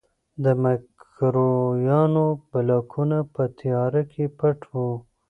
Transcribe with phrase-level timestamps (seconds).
[0.43, 4.89] د مکروریانو بلاکونه په تیاره کې پټ وو.